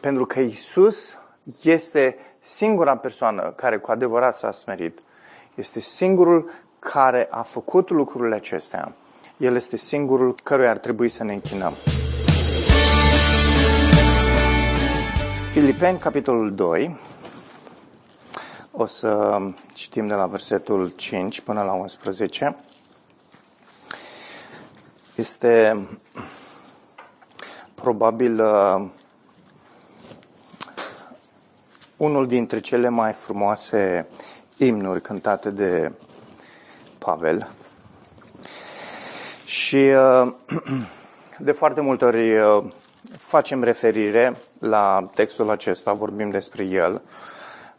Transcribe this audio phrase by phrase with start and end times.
[0.00, 1.18] pentru că Isus
[1.62, 4.98] este singura persoană care cu adevărat s-a smerit.
[5.54, 8.94] Este singurul care a făcut lucrurile acestea.
[9.36, 11.76] El este singurul căruia ar trebui să ne închinăm.
[15.50, 16.98] Filipeni, capitolul 2.
[18.70, 19.38] O să
[19.74, 22.56] citim de la versetul 5 până la 11.
[25.16, 25.86] Este
[27.74, 28.90] probabil uh,
[32.00, 34.06] unul dintre cele mai frumoase
[34.56, 35.92] imnuri cântate de
[36.98, 37.50] Pavel.
[39.44, 40.32] Și uh,
[41.38, 42.64] de foarte multe ori uh,
[43.18, 47.02] facem referire la textul acesta, vorbim despre el.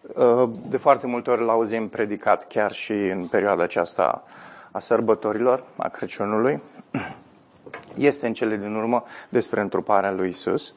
[0.01, 4.23] Uh, de foarte multe ori l-auzim predicat chiar și în perioada aceasta
[4.71, 6.61] a sărbătorilor, a Crăciunului.
[7.95, 10.73] Este în cele din urmă despre întruparea lui Isus.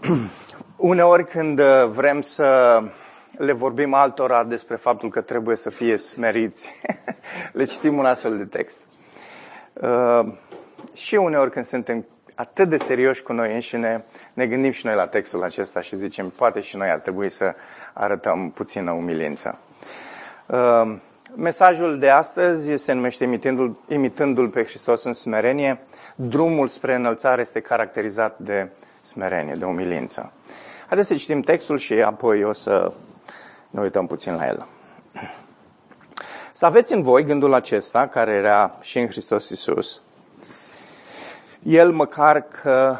[0.76, 2.80] Uneori când vrem să
[3.38, 6.72] le vorbim altora despre faptul că trebuie să fie smeriți,
[7.52, 8.86] le citim un astfel de text.
[9.72, 10.32] Uh,
[10.94, 15.06] și uneori când suntem atât de serioși cu noi înșine, ne gândim și noi la
[15.06, 17.54] textul acesta și zicem, poate și noi ar trebui să
[17.92, 19.58] arătăm puțină umilință.
[20.46, 20.96] Uh,
[21.36, 25.80] mesajul de astăzi se numește imitându-l, imitându pe Hristos în smerenie.
[26.16, 30.32] Drumul spre înălțare este caracterizat de smerenie, de umilință.
[30.86, 32.92] Haideți să citim textul și apoi o să
[33.70, 34.66] ne uităm puțin la el.
[36.52, 40.00] Să aveți în voi gândul acesta, care era și în Hristos Isus.
[41.62, 42.96] El măcar că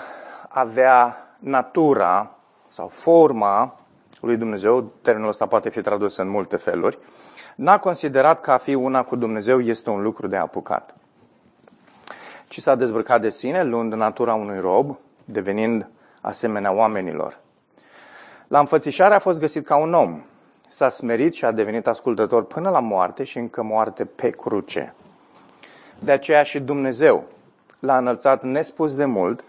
[0.48, 2.36] avea natura
[2.68, 3.80] sau forma
[4.20, 6.98] lui Dumnezeu, termenul ăsta poate fi tradus în multe feluri,
[7.56, 10.94] n-a considerat că a fi una cu Dumnezeu este un lucru de apucat.
[12.48, 17.44] Ci s-a dezbrăcat de sine, luând natura unui rob, devenind asemenea oamenilor.
[18.48, 20.22] La înfățișare a fost găsit ca un om,
[20.68, 24.94] s-a smerit și a devenit ascultător până la moarte și încă moarte pe cruce.
[25.98, 27.28] De aceea și Dumnezeu
[27.80, 29.44] l-a înălțat nespus de mult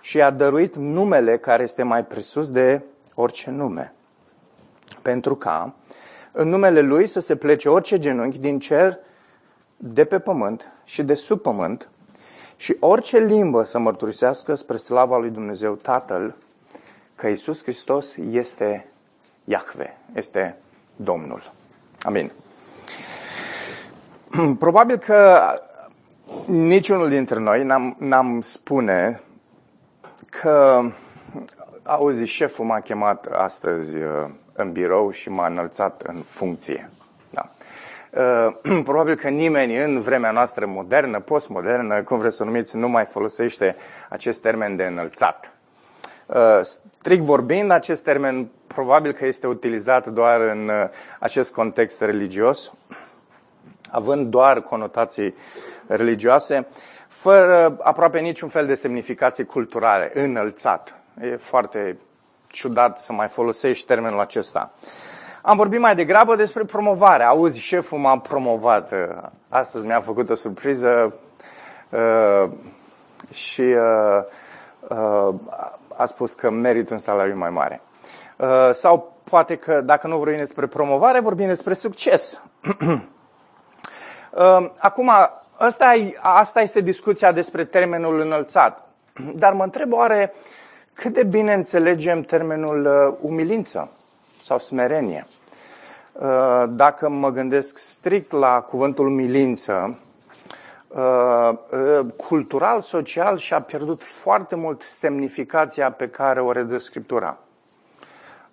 [0.00, 2.84] și a dăruit numele care este mai presus de
[3.14, 3.94] orice nume.
[5.02, 5.74] Pentru ca
[6.32, 8.98] în numele Lui să se plece orice genunchi din cer,
[9.76, 11.88] de pe pământ și de sub pământ
[12.56, 16.36] și orice limbă să mărturisească spre slava lui Dumnezeu Tatăl
[17.16, 18.86] că Isus Hristos este
[19.44, 20.56] Iahve, este
[20.96, 21.52] Domnul.
[22.02, 22.32] Amin.
[24.58, 25.40] Probabil că
[26.46, 29.20] niciunul dintre noi n-am, n-am spune
[30.30, 30.82] că,
[31.82, 36.90] auzi, șeful m-a chemat astăzi uh, în birou și m-a înălțat în funcție.
[37.30, 37.50] Da.
[38.10, 42.88] Uh, probabil că nimeni în vremea noastră modernă, postmodernă, cum vreți să o numiți, nu
[42.88, 43.76] mai folosește
[44.08, 45.55] acest termen de înălțat.
[46.26, 50.88] Uh, strict vorbind, acest termen probabil că este utilizat doar în uh,
[51.20, 52.72] acest context religios,
[53.90, 55.34] având doar conotații
[55.86, 56.66] religioase,
[57.08, 60.94] fără aproape niciun fel de semnificație culturale, înălțat.
[61.20, 61.98] E foarte
[62.46, 64.72] ciudat să mai folosești termenul acesta.
[65.42, 67.22] Am vorbit mai degrabă despre promovare.
[67.22, 68.92] Auzi, șeful m-a promovat.
[69.48, 71.14] Astăzi mi-a făcut o surpriză
[71.90, 72.50] uh,
[73.30, 74.24] și uh,
[74.88, 75.34] uh,
[75.96, 77.80] a spus că merit un salariu mai mare.
[78.36, 82.42] Uh, sau poate că, dacă nu vorbim despre promovare, vorbim despre succes.
[84.32, 85.10] uh, acum,
[85.56, 88.88] asta, asta este discuția despre termenul înălțat.
[89.42, 90.34] Dar mă întreb oare
[90.92, 93.90] cât de bine înțelegem termenul uh, umilință
[94.42, 95.26] sau smerenie.
[96.12, 100.05] Uh, dacă mă gândesc strict la cuvântul umilință, Uh, uh,
[102.16, 107.38] cultural, social și a pierdut foarte mult semnificația pe care o redă Scriptura.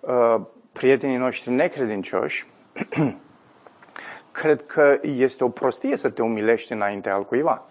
[0.00, 0.40] Uh,
[0.72, 2.46] prietenii noștri necredincioși
[4.32, 7.66] cred că este o prostie să te umilești înainte al cuiva.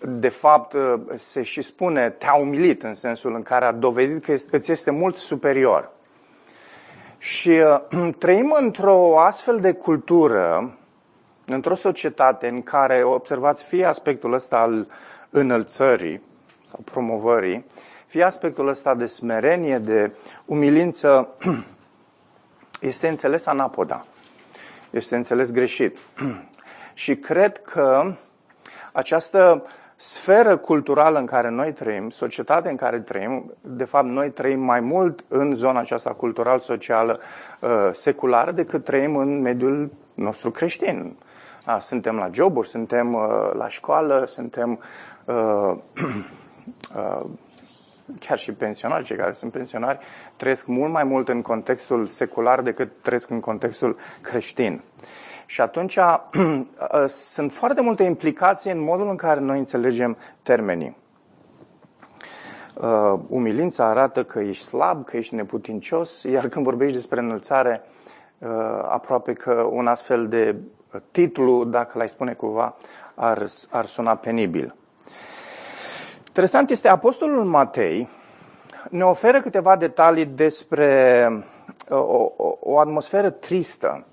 [0.00, 0.76] De fapt,
[1.16, 5.16] se și spune te-a umilit în sensul în care a dovedit că îți este mult
[5.16, 5.90] superior.
[7.18, 7.52] Și
[8.18, 10.74] trăim într-o astfel de cultură
[11.46, 14.86] într-o societate în care observați fie aspectul ăsta al
[15.30, 16.22] înălțării
[16.70, 17.66] sau promovării,
[18.06, 20.12] fie aspectul ăsta de smerenie, de
[20.46, 21.28] umilință,
[22.80, 24.06] este înțeles anapoda.
[24.90, 25.96] Este înțeles greșit.
[26.94, 28.14] Și cred că
[28.92, 29.64] această
[29.96, 34.80] sferă culturală în care noi trăim, societatea în care trăim, de fapt noi trăim mai
[34.80, 37.20] mult în zona aceasta cultural-socială
[37.60, 41.16] uh, seculară decât trăim în mediul nostru creștin.
[41.64, 44.80] A, suntem la joburi, suntem uh, la școală, suntem
[45.24, 45.34] uh,
[46.96, 47.24] uh,
[48.18, 49.98] chiar și pensionari, cei care sunt pensionari,
[50.36, 54.82] trăiesc mult mai mult în contextul secular decât trăiesc în contextul creștin.
[55.46, 55.98] Și atunci
[57.06, 60.96] sunt foarte multe implicații în modul în care noi înțelegem termenii.
[62.74, 68.01] Uh, umilința arată că ești slab, că ești neputincios, iar când vorbești despre înălțare, uh,
[68.88, 70.56] aproape că un astfel de
[71.10, 72.76] titlu, dacă l-ai spune cumva,
[73.14, 74.74] ar, ar suna penibil.
[76.26, 78.08] Interesant este, Apostolul Matei
[78.90, 81.28] ne oferă câteva detalii despre
[81.90, 84.06] uh, o, o, o atmosferă tristă,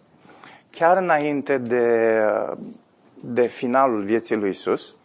[0.69, 2.19] chiar înainte de,
[3.13, 4.95] de finalul vieții lui Isus.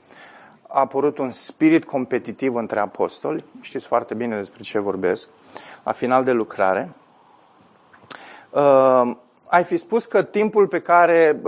[0.69, 5.29] A apărut un spirit competitiv între apostoli, știți foarte bine despre ce vorbesc,
[5.85, 6.95] la final de lucrare.
[8.55, 9.17] Uh,
[9.49, 11.41] ai fi spus că timpul pe care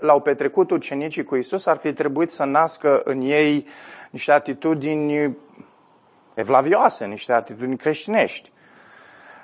[0.00, 3.66] l-au petrecut ucenicii cu Isus ar fi trebuit să nască în ei
[4.10, 5.36] niște atitudini
[6.34, 8.52] evlavioase, niște atitudini creștinești.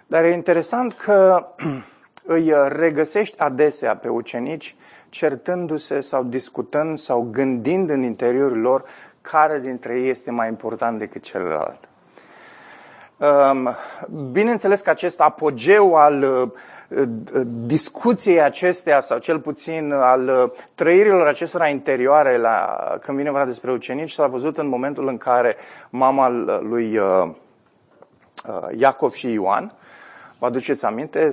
[0.07, 1.49] Dar e interesant că
[2.35, 4.77] îi regăsești adesea pe ucenici
[5.09, 8.85] certându-se sau discutând sau gândind în interiorul lor
[9.21, 11.90] care dintre ei este mai important decât celălalt.
[14.31, 17.03] Bineînțeles că acest apogeu al uh,
[17.67, 23.73] discuției acesteia, sau cel puțin al uh, trăirilor acestora interioare la, când vine vorba despre
[23.73, 25.57] ucenici, s-a văzut în momentul în care
[25.91, 26.29] mama
[26.61, 27.29] lui uh,
[28.77, 29.73] Iacov și Ioan,
[30.39, 31.29] vă aduceți aminte,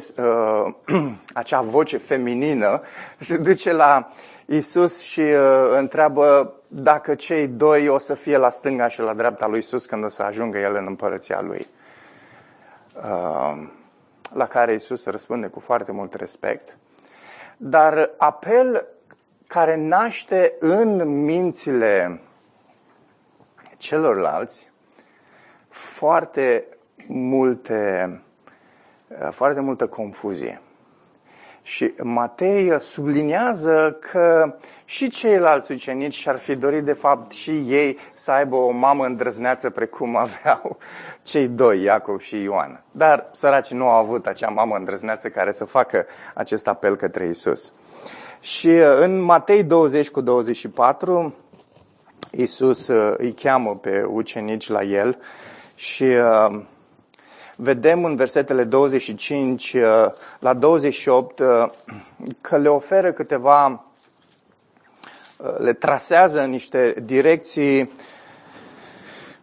[1.33, 2.81] acea voce feminină
[3.19, 4.07] se duce la
[4.45, 5.23] Isus și
[5.71, 10.03] întreabă dacă cei doi o să fie la stânga și la dreapta lui Isus când
[10.03, 11.67] o să ajungă el în împărăția lui.
[13.03, 13.67] Uh,
[14.33, 16.77] la care Isus răspunde cu foarte mult respect,
[17.57, 18.87] dar apel
[19.47, 22.21] care naște în mințile
[23.77, 24.71] celorlalți
[25.69, 26.67] foarte
[27.07, 28.21] multe,
[29.07, 30.61] uh, foarte multă confuzie.
[31.67, 34.55] Și Matei subliniază că
[34.85, 39.69] și ceilalți ucenici și-ar fi dorit, de fapt, și ei să aibă o mamă îndrăzneață
[39.69, 40.77] precum aveau
[41.21, 42.83] cei doi, Iacov și Ioan.
[42.91, 47.73] Dar săracii nu au avut acea mamă îndrăzneață care să facă acest apel către Isus.
[48.39, 51.35] Și uh, în Matei 20 cu 24,
[52.31, 55.19] Isus uh, îi cheamă pe ucenici la el
[55.75, 56.61] și uh,
[57.59, 59.81] vedem în versetele 25 uh,
[60.39, 61.47] la 28 uh,
[62.41, 63.85] că le oferă câteva,
[65.37, 67.91] uh, le trasează în niște direcții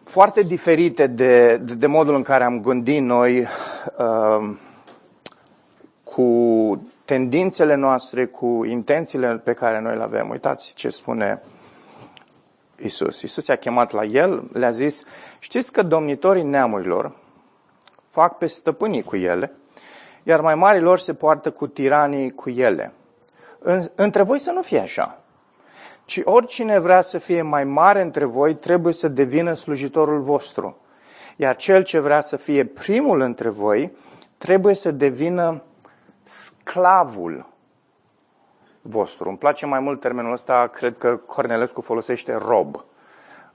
[0.03, 3.47] foarte diferite de, de, de modul în care am gândit noi
[6.03, 10.29] cu tendințele noastre, cu intențiile pe care noi le avem.
[10.29, 11.41] Uitați ce spune
[12.81, 13.21] Isus.
[13.21, 15.03] Isus i-a chemat la el, le-a zis,
[15.39, 17.15] știți că domnitorii neamurilor
[18.15, 19.53] fac pe stăpânii cu ele,
[20.23, 22.93] iar mai mari lor se poartă cu tiranii cu ele.
[23.95, 25.21] Între voi să nu fie așa,
[26.05, 30.77] ci oricine vrea să fie mai mare între voi trebuie să devină slujitorul vostru,
[31.35, 33.97] iar cel ce vrea să fie primul între voi
[34.37, 35.63] trebuie să devină
[36.23, 37.49] sclavul
[38.81, 39.29] vostru.
[39.29, 42.85] Îmi place mai mult termenul ăsta, cred că Cornelescu folosește rob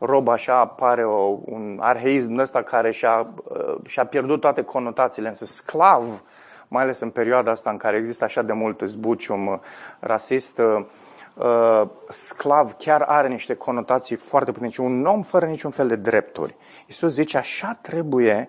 [0.01, 5.45] rob așa pare o, un arheism ăsta care și-a, uh, și-a pierdut toate conotațiile, însă
[5.45, 6.23] sclav,
[6.69, 9.59] mai ales în perioada asta în care există așa de mult zbucium uh,
[10.01, 14.83] rasist, uh, sclav chiar are niște conotații foarte puternice.
[14.83, 16.57] Un om fără niciun fel de drepturi.
[16.87, 18.49] Iisus zice, așa trebuie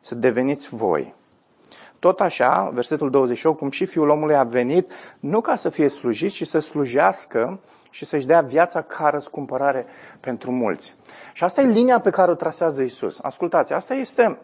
[0.00, 1.14] să deveniți voi.
[2.06, 6.32] Tot așa, versetul 28, cum și Fiul omului a venit nu ca să fie slujit,
[6.32, 7.60] ci să slujească
[7.90, 9.86] și să-și dea viața ca răscumpărare
[10.20, 10.94] pentru mulți.
[11.32, 13.18] Și asta e linia pe care o trasează Isus.
[13.22, 14.38] Ascultați, asta este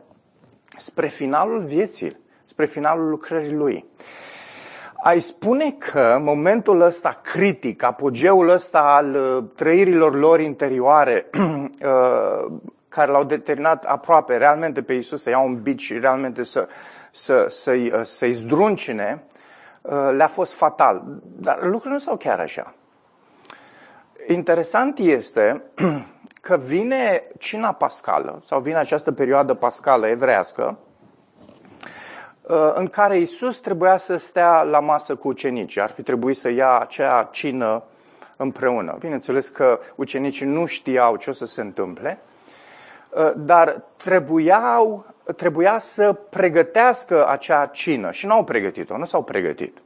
[0.79, 3.87] spre finalul vieții, spre finalul lucrării Lui.
[5.03, 12.53] Ai spune că momentul ăsta critic, apogeul ăsta al uh, trăirilor lor interioare, uh,
[12.89, 16.69] care l-au determinat aproape realmente pe Isus să ia un bici și realmente să,
[17.13, 19.25] să, să-i, uh, să-i zdruncine,
[20.17, 21.03] le-a fost fatal.
[21.23, 22.75] Dar lucrurile nu stau chiar așa.
[24.27, 25.65] Interesant este
[26.41, 30.79] că vine cina pascală, sau vine această perioadă pascală evrească,
[32.43, 35.81] uh, în care Isus trebuia să stea la masă cu ucenicii.
[35.81, 37.83] Ar fi trebuit să ia acea cină
[38.37, 38.97] împreună.
[38.99, 42.19] Bineînțeles că ucenicii nu știau ce o să se întâmple,
[43.11, 49.79] uh, dar trebuiau, trebuia să pregătească acea cină și nu au pregătit-o, nu s-au pregătit.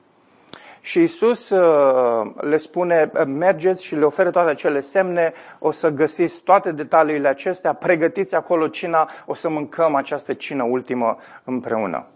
[0.81, 6.43] Și Isus uh, le spune, mergeți și le oferă toate acele semne, o să găsiți
[6.43, 12.07] toate detaliile acestea, pregătiți acolo cina, o să mâncăm această cină ultimă împreună.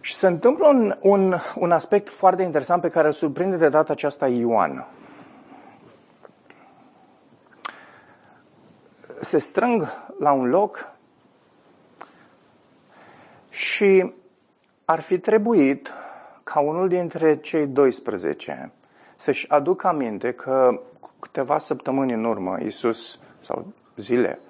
[0.00, 3.92] Și se întâmplă un, un, un aspect foarte interesant pe care îl surprinde de data
[3.92, 4.86] aceasta Ioan.
[9.20, 10.92] Se strâng la un loc
[13.50, 14.12] și
[14.84, 15.92] ar fi trebuit
[16.42, 18.72] ca unul dintre cei 12
[19.16, 20.80] să-și aducă aminte că
[21.20, 24.40] câteva săptămâni în urmă, Isus, sau zile,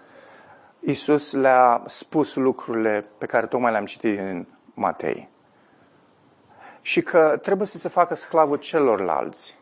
[0.80, 5.28] Isus le-a spus lucrurile pe care tocmai le-am citit în Matei.
[6.80, 9.56] Și că trebuie să se facă sclavul celorlalți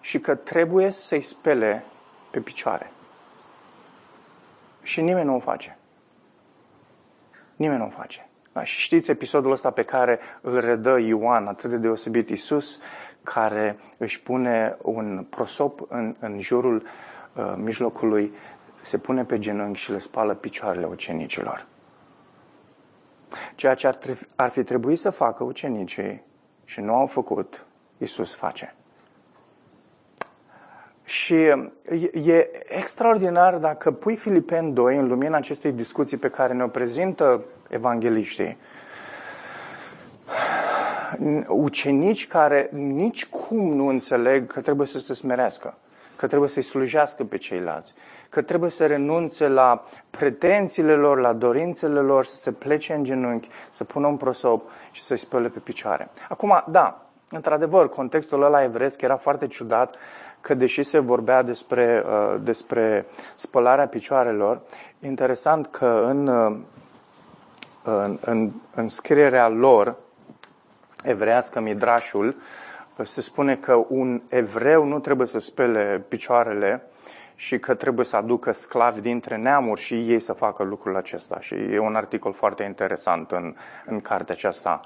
[0.00, 1.84] și că trebuie să-i spele
[2.30, 2.90] pe picioare.
[4.82, 5.78] Și nimeni nu o face.
[7.56, 8.25] Nimeni nu o face.
[8.56, 12.78] Da, și știți episodul ăsta pe care îl redă Ioan, atât de deosebit Isus,
[13.22, 16.82] care își pune un prosop în, în jurul
[17.34, 18.32] uh, mijlocului,
[18.82, 21.66] se pune pe genunchi și le spală picioarele ucenicilor.
[23.54, 23.98] Ceea ce ar,
[24.36, 26.24] ar fi trebuit să facă ucenicii
[26.64, 27.66] și nu au făcut,
[27.98, 28.74] Isus face.
[31.04, 31.34] Și
[32.12, 38.58] e extraordinar dacă pui Filipen 2 în lumina acestei discuții pe care ne-o prezintă evangeliștii.
[41.48, 45.74] Ucenici care nici cum nu înțeleg că trebuie să se smerească,
[46.16, 47.94] că trebuie să-i slujească pe ceilalți,
[48.28, 53.48] că trebuie să renunțe la pretențiile lor, la dorințele lor, să se plece în genunchi,
[53.70, 56.10] să pună un prosop și să-i spele pe picioare.
[56.28, 59.96] Acum, da, Într-adevăr, contextul ăla evresc era foarte ciudat
[60.40, 63.06] că deși se vorbea despre, uh, despre
[63.36, 64.62] spălarea picioarelor,
[65.00, 66.56] interesant că în, uh,
[67.86, 69.96] în, în, în scrierea lor,
[71.02, 76.82] evrească, Midrașul, uh, se spune că un evreu nu trebuie să spele picioarele
[77.34, 81.40] și că trebuie să aducă sclavi dintre neamuri și ei să facă lucrul acesta.
[81.40, 83.54] Și e un articol foarte interesant în,
[83.86, 84.80] în cartea aceasta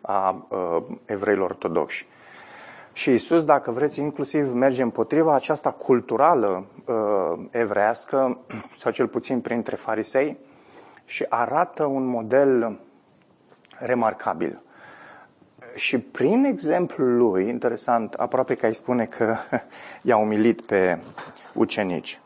[0.00, 2.06] a uh, evreilor ortodoxi.
[2.92, 8.44] Și Isus, dacă vreți, inclusiv merge împotriva aceasta culturală uh, evrească,
[8.78, 10.38] sau cel puțin printre farisei,
[11.08, 12.78] și arată un model
[13.78, 14.62] remarcabil.
[15.74, 19.36] Și prin exemplul lui, interesant, aproape că îi spune că
[20.02, 20.98] i-a umilit pe
[21.54, 22.20] ucenici.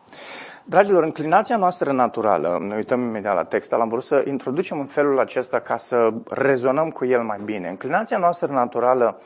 [0.65, 5.19] Dragilor, înclinația noastră naturală, ne uităm imediat la text, am vrut să introducem în felul
[5.19, 7.69] acesta ca să rezonăm cu el mai bine.
[7.69, 9.21] Înclinația noastră naturală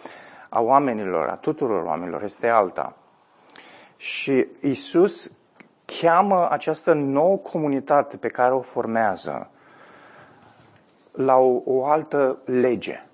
[0.48, 2.96] a oamenilor, a tuturor oamenilor, este alta.
[3.96, 5.30] Și Isus
[5.86, 9.50] cheamă această nouă comunitate pe care o formează
[11.12, 13.06] la o, o altă lege,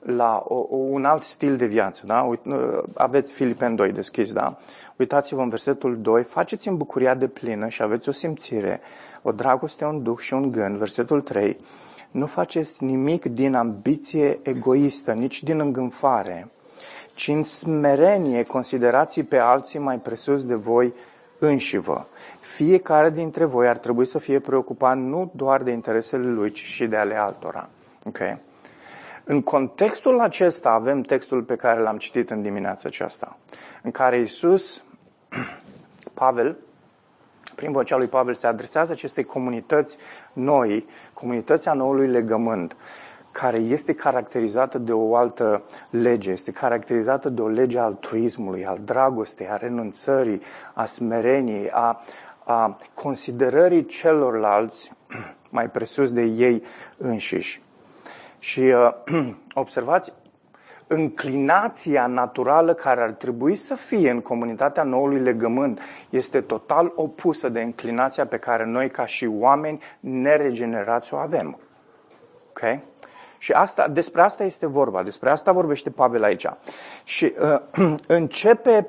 [0.00, 2.06] la o, un alt stil de viață.
[2.06, 2.30] Da?
[2.94, 4.56] Aveți Filipen 2 deschis, da?
[4.96, 8.80] Uitați-vă în versetul 2, faceți-mi bucuria de plină și aveți o simțire,
[9.22, 10.76] o dragoste, un duh și un gând.
[10.76, 11.58] Versetul 3,
[12.10, 16.50] nu faceți nimic din ambiție egoistă, nici din îngânfare,
[17.14, 20.94] ci în smerenie considerați pe alții mai presus de voi
[21.46, 22.08] înșivă.
[22.40, 26.86] Fiecare dintre voi ar trebui să fie preocupat nu doar de interesele lui, ci și
[26.86, 27.68] de ale altora.
[28.04, 28.40] Okay?
[29.24, 33.38] În contextul acesta avem textul pe care l-am citit în dimineața aceasta,
[33.82, 34.84] în care Iisus
[36.14, 36.56] Pavel,
[37.54, 39.98] prin vocea lui Pavel, se adresează acestei comunități
[40.32, 42.76] noi, comunității noului legământ,
[43.32, 48.78] care este caracterizată de o altă lege, este caracterizată de o lege a altruismului, al
[48.84, 50.42] dragostei, a renunțării,
[50.74, 52.02] a smereniei, a,
[52.44, 54.92] a considerării celorlalți
[55.50, 56.62] mai presus de ei
[56.96, 57.62] înșiși.
[58.38, 58.90] Și uh,
[59.54, 60.12] observați,
[60.86, 67.60] înclinația naturală care ar trebui să fie în comunitatea noului legământ este total opusă de
[67.60, 71.58] înclinația pe care noi ca și oameni neregenerați o avem.
[72.48, 72.80] Ok?
[73.42, 76.46] Și asta, despre asta este vorba, despre asta vorbește Pavel aici.
[77.04, 78.86] Și uh, începe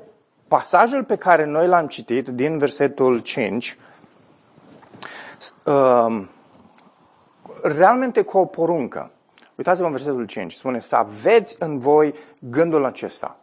[0.48, 3.78] pasajul pe care noi l-am citit din versetul 5,
[5.64, 6.24] uh,
[7.62, 9.10] realmente cu o poruncă.
[9.54, 10.52] Uitați-vă în versetul 5.
[10.52, 13.36] Spune să aveți în voi gândul acesta.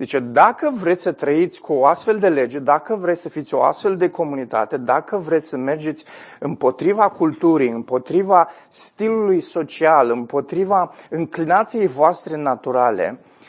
[0.00, 3.62] Zice, dacă vreți să trăiți cu o astfel de lege, dacă vreți să fiți o
[3.62, 6.04] astfel de comunitate, dacă vreți să mergeți
[6.38, 13.39] împotriva culturii, împotriva stilului social, împotriva înclinației voastre naturale, Uh,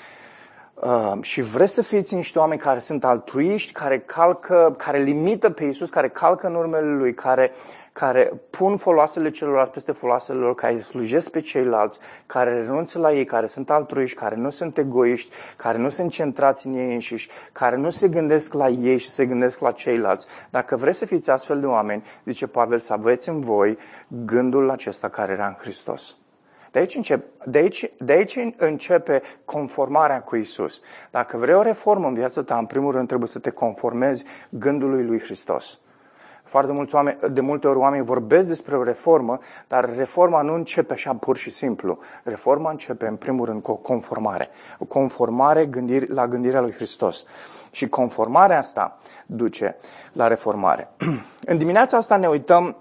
[1.22, 5.90] și vreți să fiți niște oameni care sunt altruiști, care calcă, care limită pe Isus,
[5.90, 7.52] care calcă în urmele Lui, care,
[7.94, 13.26] care pun foloasele celorlalți peste foloasele lor, care slujesc pe ceilalți, care renunță la ei,
[13.26, 17.76] care sunt altruiști, care nu sunt egoiști, care nu sunt centrați în ei înșiși, care
[17.76, 20.28] nu se gândesc la ei și se gândesc la ceilalți.
[20.50, 25.10] Dacă vreți să fiți astfel de oameni, zice Pavel, să aveți în voi gândul acesta
[25.10, 26.16] care era în Hristos.
[26.72, 30.82] De aici, încep, de, aici, de aici începe conformarea cu Isus.
[31.12, 35.04] Dacă vrei o reformă în viața ta, în primul rând trebuie să te conformezi gândului
[35.04, 35.80] lui Hristos.
[36.44, 40.94] Foarte mulți oameni, de multe ori oamenii vorbesc despre o reformă, dar reforma nu începe
[40.94, 42.00] așa pur și simplu.
[42.24, 44.50] Reforma începe în primul rând cu o conformare.
[44.80, 47.24] O conformare gândiri, la gândirea lui Hristos.
[47.72, 49.78] Și conformarea asta duce
[50.14, 50.90] la reformare.
[51.52, 52.78] în dimineața asta ne uităm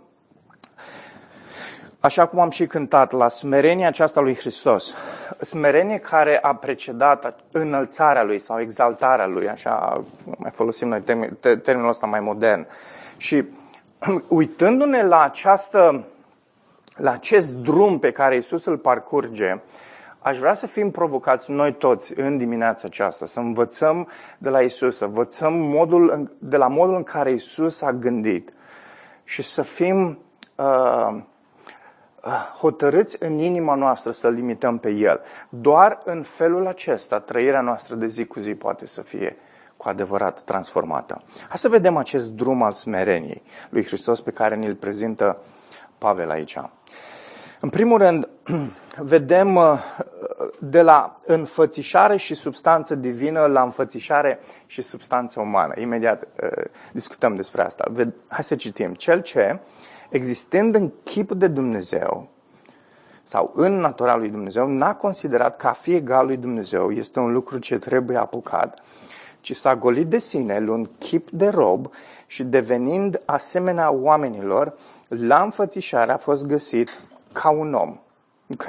[2.00, 4.94] așa cum am și cântat, la smerenia aceasta lui Hristos.
[5.40, 10.04] Smerenie care a precedat înălțarea lui sau exaltarea lui, așa
[10.38, 11.02] mai folosim noi
[11.40, 12.66] termenul ăsta mai modern.
[13.16, 13.44] Și
[14.28, 16.04] uitându-ne la această
[16.96, 19.62] la acest drum pe care Isus îl parcurge,
[20.18, 24.96] aș vrea să fim provocați noi toți în dimineața aceasta, să învățăm de la Isus,
[24.96, 28.50] să învățăm modul, de la modul în care Isus a gândit
[29.24, 30.18] și să fim
[30.54, 31.22] uh, Ah,
[32.58, 35.20] hotărâți în inima noastră să limităm pe El.
[35.48, 39.36] Doar în felul acesta trăirea noastră de zi cu zi poate să fie
[39.76, 41.22] cu adevărat transformată.
[41.48, 45.38] Hai să vedem acest drum al smereniei lui Hristos pe care ne-l prezintă
[45.98, 46.56] Pavel aici.
[47.60, 48.28] În primul rând,
[49.14, 49.78] vedem uh,
[50.58, 55.74] de la înfățișare și substanță divină la înfățișare și substanță umană.
[55.76, 57.92] Imediat uh, discutăm despre asta.
[58.28, 58.94] Hai să citim.
[58.94, 59.60] Cel ce
[60.10, 62.28] existând în chip de Dumnezeu,
[63.22, 67.32] sau în natura lui Dumnezeu, n-a considerat că a fi egal lui Dumnezeu este un
[67.32, 68.78] lucru ce trebuie apucat,
[69.40, 71.90] ci s-a golit de sine, luând chip de rob
[72.26, 74.74] și devenind asemenea oamenilor,
[75.08, 77.00] la înfățișare a fost găsit
[77.32, 78.00] ca un om.
[78.52, 78.64] Ok?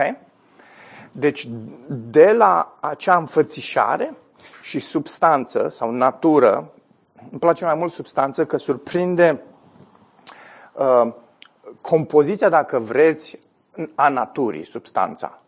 [1.11, 1.49] Deci,
[1.87, 4.17] de la acea înfățișare
[4.61, 6.71] și substanță sau natură,
[7.31, 9.43] îmi place mai mult substanță că surprinde
[10.73, 11.13] uh,
[11.81, 13.39] compoziția, dacă vreți,
[13.95, 15.41] a naturii, substanța.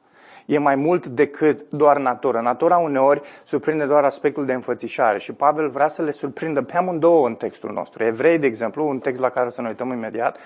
[0.46, 2.42] E mai mult decât doar natură.
[2.42, 7.28] Natura uneori surprinde doar aspectul de înfățișare și Pavel vrea să le surprindă pe amândouă
[7.28, 8.04] în textul nostru.
[8.04, 10.38] Evrei, de exemplu, un text la care o să ne uităm imediat,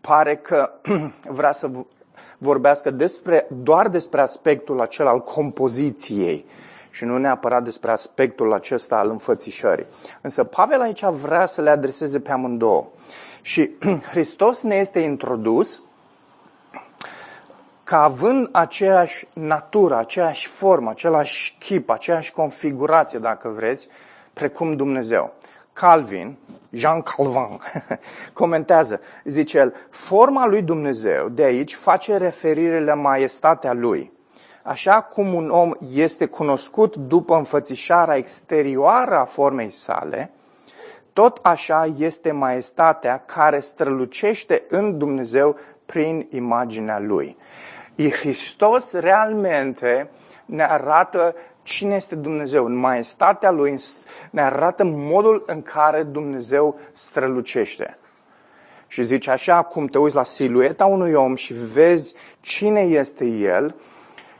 [0.00, 0.72] pare că
[1.38, 1.70] vrea să
[2.38, 6.44] vorbească despre, doar despre aspectul acela al compoziției
[6.90, 9.86] și nu neapărat despre aspectul acesta al înfățișării.
[10.20, 12.88] Însă Pavel aici vrea să le adreseze pe amândouă.
[13.40, 13.70] Și
[14.10, 15.82] Hristos ne este introdus
[17.88, 23.88] ca având aceeași natură, aceeași formă, același chip, aceeași configurație, dacă vreți,
[24.32, 25.32] precum Dumnezeu.
[25.72, 26.36] Calvin,
[26.70, 27.60] Jean Calvin,
[28.32, 34.12] comentează, zice el, forma lui Dumnezeu de aici face referire la maestatea lui.
[34.62, 40.32] Așa cum un om este cunoscut după înfățișarea exterioară a formei sale,
[41.18, 47.36] tot așa este maestatea care strălucește în Dumnezeu prin imaginea Lui.
[47.96, 50.10] Hristos realmente
[50.44, 52.64] ne arată cine este Dumnezeu.
[52.64, 53.80] În maestatea Lui
[54.30, 57.98] ne arată modul în care Dumnezeu strălucește.
[58.86, 63.74] Și zice așa, cum te uiți la silueta unui om și vezi cine este El,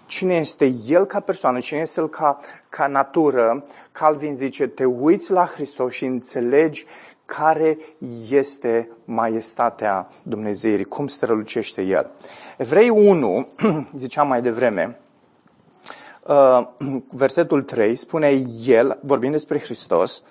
[0.08, 5.30] cine este El ca persoană, cine este El ca, ca natură, Calvin zice, te uiți
[5.30, 6.86] la Hristos și înțelegi
[7.24, 7.78] care
[8.30, 12.10] este maestatea Dumnezeirii, cum strălucește El.
[12.56, 13.48] Evrei 1,
[13.96, 14.98] ziceam mai devreme,
[16.26, 16.66] uh,
[17.24, 20.22] versetul 3 spune El, vorbind despre Hristos,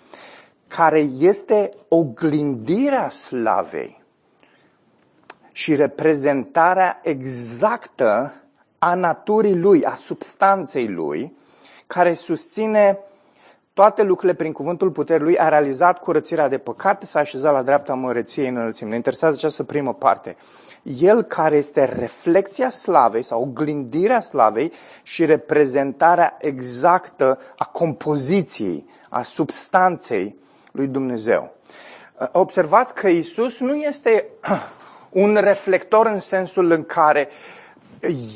[0.67, 4.03] care este oglindirea slavei
[5.51, 8.33] și reprezentarea exactă
[8.79, 11.35] a naturii lui, a substanței lui,
[11.87, 12.99] care susține
[13.73, 17.93] toate lucrurile prin cuvântul puterii lui, a realizat curățirea de păcate, s-a așezat la dreapta
[17.93, 18.89] măreției în înălțime.
[18.89, 20.35] Ne interesează această primă parte.
[20.83, 24.71] El care este reflexia slavei sau oglindirea slavei
[25.03, 30.39] și reprezentarea exactă a compoziției, a substanței
[30.71, 31.53] lui Dumnezeu.
[32.31, 34.25] Observați că Isus nu este
[35.09, 37.29] un reflector în sensul în care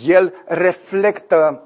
[0.05, 1.63] el reflectă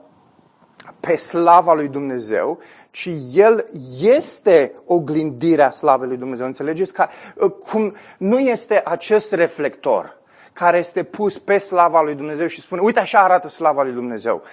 [1.00, 2.60] pe slava lui Dumnezeu,
[2.92, 3.70] ci el
[4.02, 6.46] este oglindirea slavei lui Dumnezeu.
[6.46, 6.94] Înțelegeți?
[6.94, 10.18] Ca, uh, cum nu este acest reflector
[10.54, 14.44] care este pus pe slava lui Dumnezeu și spune, uite așa arată slava lui Dumnezeu.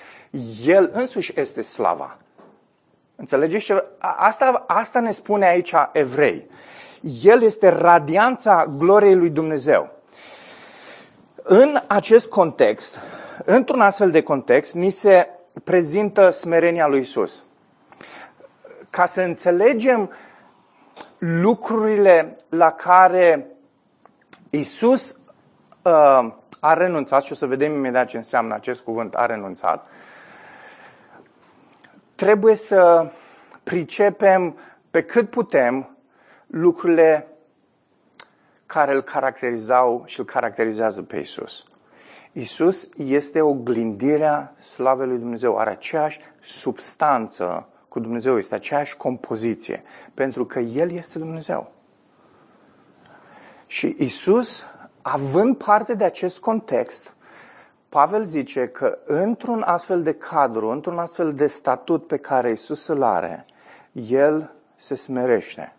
[0.64, 2.18] El însuși este slava.
[3.16, 3.85] Înțelegeți ce?
[3.98, 6.46] Asta, asta ne spune aici evrei.
[7.22, 9.90] El este radianța gloriei lui Dumnezeu.
[11.42, 13.00] În acest context,
[13.44, 15.28] într-un astfel de context, ni se
[15.64, 17.44] prezintă smerenia lui Isus.
[18.90, 20.10] Ca să înțelegem
[21.18, 23.46] lucrurile la care
[24.50, 25.16] Isus
[25.82, 29.86] uh, a renunțat, și o să vedem imediat ce înseamnă acest cuvânt, a renunțat,
[32.14, 33.10] trebuie să
[33.62, 34.56] pricepem
[34.90, 35.96] pe cât putem
[36.46, 37.26] lucrurile
[38.66, 41.64] care îl caracterizau și îl caracterizează pe Isus.
[42.32, 49.82] Isus este oglindirea slavei lui Dumnezeu, are aceeași substanță cu Dumnezeu, este aceeași compoziție,
[50.14, 51.72] pentru că El este Dumnezeu.
[53.66, 54.64] Și Isus,
[55.02, 57.14] având parte de acest context,
[57.88, 63.02] Pavel zice că într-un astfel de cadru, într-un astfel de statut pe care Isus îl
[63.02, 63.46] are,
[63.92, 65.76] El se smerește.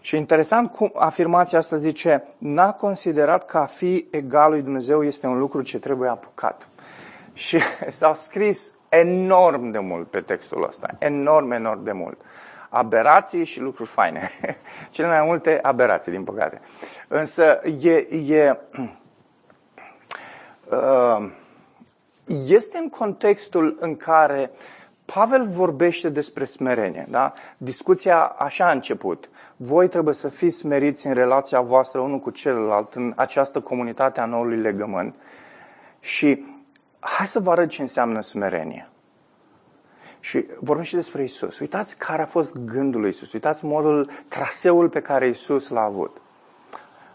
[0.00, 5.26] Și interesant cum afirmația asta zice, n-a considerat că a fi egal lui Dumnezeu este
[5.26, 6.68] un lucru ce trebuie apucat.
[7.32, 12.20] Și s-a scris enorm de mult pe textul ăsta, enorm, enorm de mult.
[12.68, 14.30] Aberații și lucruri faine.
[14.90, 16.60] Cele mai multe aberații, din păcate.
[17.08, 17.96] Însă e,
[18.34, 18.58] e,
[20.70, 21.30] uh,
[22.46, 24.50] este în contextul în care
[25.14, 27.06] Pavel vorbește despre smerenie.
[27.08, 27.32] Da?
[27.56, 29.30] Discuția așa a început.
[29.56, 34.24] Voi trebuie să fiți smeriți în relația voastră unul cu celălalt, în această comunitate a
[34.24, 35.16] noului legământ.
[36.00, 36.44] Și
[37.00, 38.88] hai să vă arăt ce înseamnă smerenie.
[40.20, 41.58] Și vorbește despre Isus.
[41.58, 43.32] Uitați care a fost gândul lui Isus.
[43.32, 46.20] Uitați modul, traseul pe care Isus l-a avut.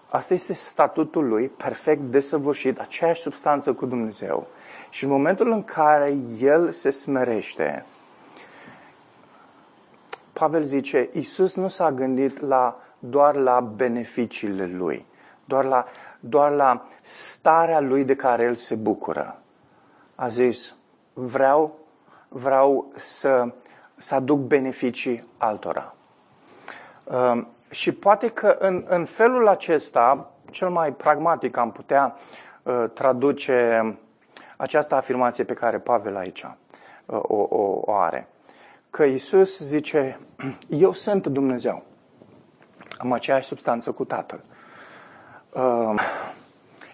[0.10, 4.48] Asta este statutul lui, perfect desăvârșit, aceeași substanță cu Dumnezeu.
[4.89, 7.86] Și în momentul în care el se smerește,
[10.34, 15.06] Pavel zice, Isus nu s-a gândit la, doar la beneficiile lui,
[15.46, 15.86] doar la,
[16.20, 19.39] doar la starea lui de care el se bucură.
[20.15, 20.76] A zis,
[21.13, 21.80] vreau,
[22.28, 23.54] vreau să,
[23.96, 25.96] să aduc beneficii altora.
[27.04, 32.15] Um, și poate că în, în felul acesta, cel mai pragmatic am putea
[32.63, 33.97] uh, traduce
[34.57, 38.27] această afirmație pe care Pavel aici uh, o, o, o are.
[38.89, 40.19] Că Isus zice,
[40.69, 41.83] eu sunt Dumnezeu.
[42.97, 44.43] Am aceeași substanță cu Tatăl.
[45.49, 46.01] Uh,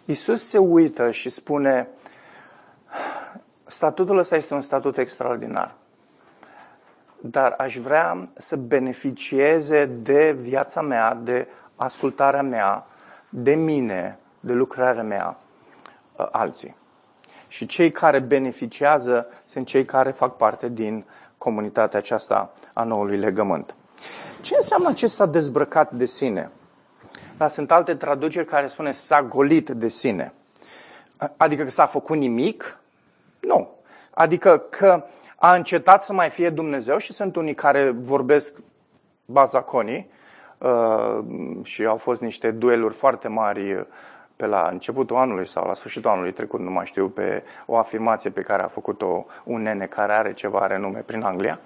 [0.05, 1.87] Isus se uită și spune,
[3.65, 5.75] statutul ăsta este un statut extraordinar
[7.21, 12.85] dar aș vrea să beneficieze de viața mea, de ascultarea mea,
[13.29, 15.37] de mine, de lucrarea mea,
[16.17, 16.75] uh, alții.
[17.47, 21.05] Și cei care beneficiază sunt cei care fac parte din
[21.37, 23.75] comunitatea aceasta a noului legământ.
[24.41, 26.51] Ce înseamnă acest s-a dezbrăcat de sine?
[27.37, 30.33] Dar sunt alte traduceri care spune s-a golit de sine.
[31.37, 32.79] Adică că s-a făcut nimic?
[33.39, 33.69] Nu.
[34.13, 35.05] Adică că
[35.43, 38.57] a încetat să mai fie Dumnezeu și sunt unii care vorbesc
[39.25, 40.09] bazaconii
[40.57, 41.19] uh,
[41.63, 43.87] și au fost niște dueluri foarte mari
[44.35, 48.29] pe la începutul anului sau la sfârșitul anului trecut, nu mai știu, pe o afirmație
[48.29, 51.59] pe care a făcut-o un nene care are ceva renume prin Anglia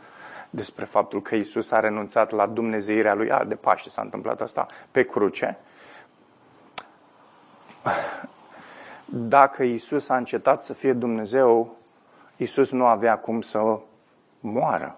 [0.50, 3.32] despre faptul că Isus a renunțat la dumnezeirea lui.
[3.32, 5.58] A, de Paște s-a întâmplat asta pe cruce.
[9.06, 11.78] Dacă Isus a încetat să fie Dumnezeu,
[12.38, 13.80] Isus nu avea cum să
[14.40, 14.98] moară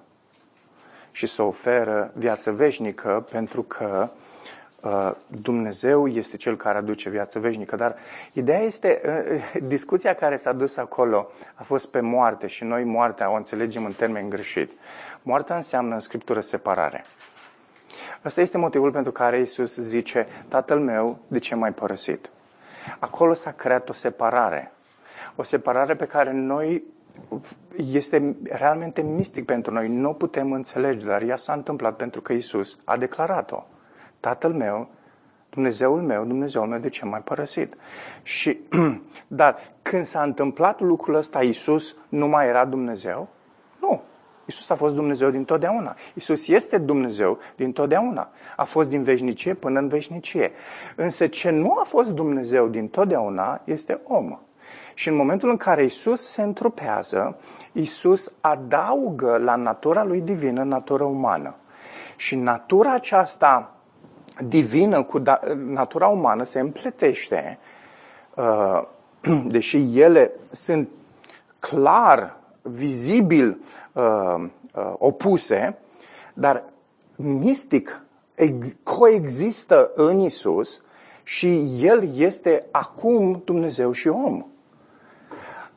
[1.11, 4.09] și să oferă viață veșnică pentru că
[4.81, 7.75] uh, Dumnezeu este Cel care aduce viață veșnică.
[7.75, 7.95] Dar
[8.33, 9.01] ideea este,
[9.53, 13.85] uh, discuția care s-a dus acolo a fost pe moarte și noi moartea o înțelegem
[13.85, 14.71] în termen greșit.
[15.21, 17.05] Moartea înseamnă în Scriptură separare.
[18.25, 22.29] Ăsta este motivul pentru care Isus zice, Tatăl meu, de ce m-ai părăsit?
[22.99, 24.71] Acolo s-a creat o separare.
[25.35, 26.83] O separare pe care noi
[27.75, 29.87] este realmente mistic pentru noi.
[29.87, 33.65] Nu putem înțelege, dar ea s-a întâmplat pentru că Isus a declarat-o.
[34.19, 34.89] Tatăl meu,
[35.49, 37.75] Dumnezeul meu, Dumnezeul meu, de ce m-ai părăsit?
[38.23, 38.59] Și,
[39.27, 43.27] dar când s-a întâmplat lucrul ăsta, Isus nu mai era Dumnezeu?
[43.79, 44.01] Nu.
[44.45, 45.95] Isus a fost Dumnezeu din totdeauna.
[46.13, 48.29] Isus este Dumnezeu din totdeauna.
[48.55, 50.51] A fost din veșnicie până în veșnicie.
[50.95, 54.39] Însă ce nu a fost Dumnezeu din totdeauna este om.
[54.97, 57.37] Și în momentul în care Isus se întrupează,
[57.71, 61.55] Isus adaugă la natura lui divină natura umană.
[62.15, 63.75] Și natura aceasta
[64.47, 67.59] divină cu da, natura umană se împletește,
[68.35, 68.81] uh,
[69.55, 70.89] deși ele sunt
[71.59, 73.61] clar vizibil
[73.93, 75.77] uh, uh, opuse,
[76.33, 76.63] dar
[77.15, 78.03] mistic
[78.35, 80.81] ex- coexistă în Isus
[81.23, 84.45] și El este acum Dumnezeu și om.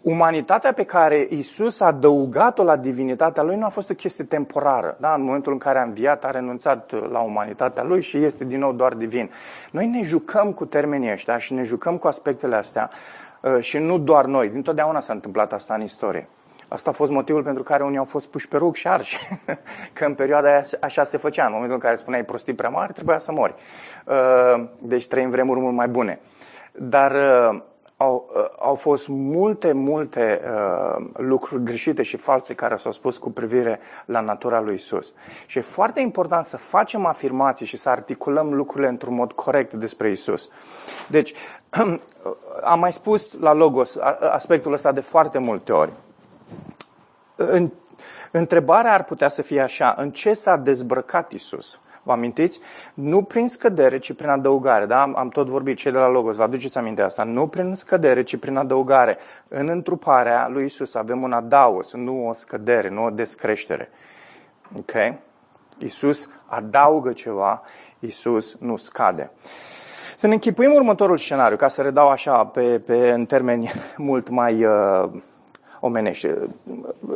[0.03, 4.97] Umanitatea pe care Isus a adăugat-o la divinitatea Lui nu a fost o chestie temporară.
[5.01, 5.15] Da?
[5.15, 8.73] În momentul în care a înviat, a renunțat la umanitatea Lui și este din nou
[8.73, 9.31] doar divin.
[9.71, 12.91] Noi ne jucăm cu termenii ăștia și ne jucăm cu aspectele astea
[13.41, 14.49] uh, și nu doar noi.
[14.49, 16.29] Dintotdeauna s-a întâmplat asta în istorie.
[16.69, 19.19] Asta a fost motivul pentru care unii au fost puși pe rug și arși.
[19.93, 21.45] Că în perioada aia așa se făcea.
[21.45, 23.55] În momentul în care spuneai prostii prea mari, trebuia să mori.
[24.07, 26.21] Uh, deci trăim vremuri mult mai bune.
[26.73, 27.63] Dar uh,
[28.35, 33.31] au, uh, au fost multe, multe uh, lucruri greșite și false care s-au spus cu
[33.31, 35.12] privire la natura lui Isus.
[35.47, 40.11] Și e foarte important să facem afirmații și să articulăm lucrurile într-un mod corect despre
[40.11, 40.49] Isus.
[41.09, 41.35] Deci,
[42.62, 43.97] am mai spus la Logos
[44.33, 45.93] aspectul ăsta de foarte multe ori.
[47.37, 47.71] În,
[48.31, 51.81] întrebarea ar putea să fie așa, în ce s-a dezbrăcat Isus?
[52.03, 52.61] Vă amintiți?
[52.95, 54.87] Nu prin scădere, ci prin adăugare.
[54.87, 55.03] Da?
[55.03, 57.23] Am, am tot vorbit, cei de la Logos, vă aduceți aminte asta.
[57.23, 59.19] Nu prin scădere, ci prin adăugare.
[59.49, 63.91] În întruparea lui Isus avem un adaos, nu o scădere, nu o descreștere.
[64.79, 64.93] Ok?
[65.79, 67.63] Isus adaugă ceva,
[67.99, 69.31] Isus nu scade.
[70.17, 74.65] Să ne închipuim următorul scenariu, ca să redau așa pe, pe, în termeni mult mai
[74.65, 75.11] uh,
[75.81, 76.29] omenești.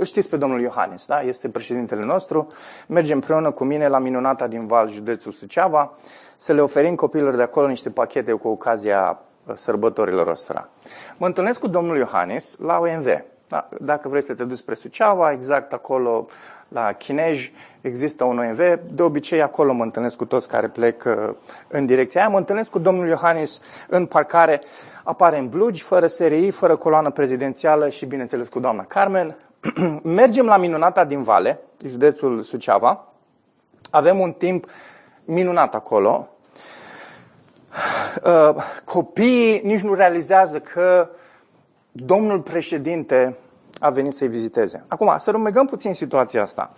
[0.03, 1.20] Știți pe domnul Iohannis, da?
[1.20, 2.46] Este președintele nostru.
[2.88, 5.94] Mergem împreună cu mine la minunata din Val, județul Suceava,
[6.37, 10.68] să le oferim copiilor de acolo niște pachete cu ocazia uh, sărbătorilor ăstora.
[11.16, 13.07] Mă întâlnesc cu domnul Iohannis la OMV.
[13.48, 13.68] Da?
[13.81, 16.27] Dacă vrei să te duci spre Suceava, exact acolo
[16.68, 18.59] la Chinej există un OMV.
[18.90, 21.35] De obicei acolo mă întâlnesc cu toți care plec uh,
[21.68, 22.31] în direcția aia.
[22.31, 24.61] Mă întâlnesc cu domnul Iohannis în parcare.
[25.07, 29.37] Apare în blugi, fără SRI, fără coloană prezidențială și, bineînțeles, cu doamna Carmen.
[30.03, 33.09] Mergem la Minunata din Vale, județul Suceava.
[33.90, 34.67] Avem un timp
[35.25, 36.29] minunat acolo.
[38.25, 41.09] Uh, copiii nici nu realizează că
[41.93, 43.37] domnul președinte
[43.81, 44.85] a venit să-i viziteze.
[44.88, 46.73] Acum, să rumegăm puțin situația asta.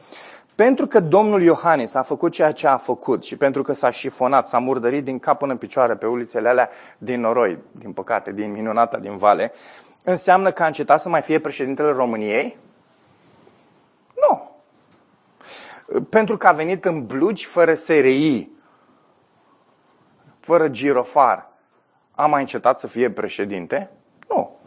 [0.56, 4.46] Pentru că domnul Iohannis a făcut ceea ce a făcut și pentru că s-a șifonat,
[4.46, 8.52] s-a murdărit din cap până în picioare pe ulițele alea din noroi, din păcate, din
[8.52, 9.52] minunata din vale,
[10.02, 12.58] înseamnă că a încetat să mai fie președintele României?
[14.14, 14.50] Nu.
[16.00, 18.50] Pentru că a venit în blugi fără SRI,
[20.40, 21.50] fără girofar,
[22.14, 23.90] a mai încetat să fie președinte?
[24.28, 24.58] Nu.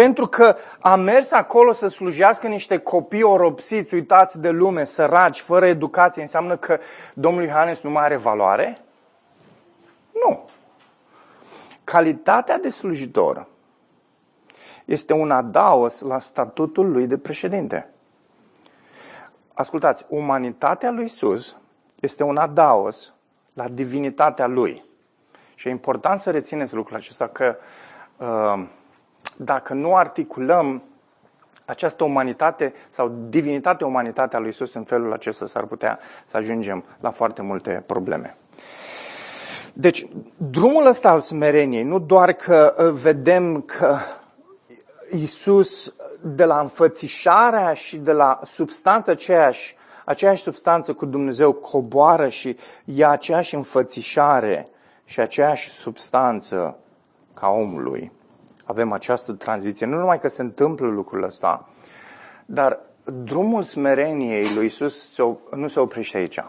[0.00, 5.66] Pentru că a mers acolo să slujească niște copii oropsiți, uitați de lume, săraci, fără
[5.66, 6.78] educație, înseamnă că
[7.14, 8.78] Domnul Iohannes nu mai are valoare?
[10.12, 10.44] Nu.
[11.84, 13.46] Calitatea de slujitor
[14.84, 17.90] este un adaos la statutul lui de președinte.
[19.54, 21.56] Ascultați, umanitatea lui Isus
[22.00, 23.14] este un adaos
[23.54, 24.84] la divinitatea lui.
[25.54, 27.56] Și e important să rețineți lucrul acesta că
[28.16, 28.68] uh,
[29.44, 30.82] dacă nu articulăm
[31.64, 37.10] această umanitate sau divinitatea umanitatea lui Isus în felul acesta s-ar putea să ajungem la
[37.10, 38.36] foarte multe probleme.
[39.72, 43.96] Deci, drumul ăsta al smereniei, nu doar că uh, vedem că
[45.10, 52.56] Isus de la înfățișarea și de la substanța aceeași, aceeași substanță cu Dumnezeu coboară și
[52.84, 54.68] ia aceeași înfățișare
[55.04, 56.78] și aceeași substanță
[57.34, 58.12] ca omului
[58.70, 59.86] avem această tranziție.
[59.86, 61.68] Nu numai că se întâmplă lucrul ăsta,
[62.46, 65.18] dar drumul smereniei lui Isus
[65.50, 66.44] nu se oprește aici.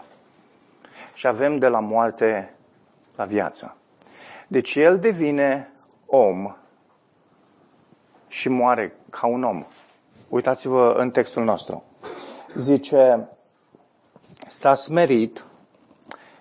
[1.14, 2.54] Și avem de la moarte
[3.16, 3.76] la viață.
[4.48, 5.72] Deci el devine
[6.06, 6.56] om
[8.28, 9.64] și moare ca un om.
[10.28, 11.84] Uitați-vă în textul nostru.
[12.56, 13.28] Zice,
[14.48, 15.44] s-a smerit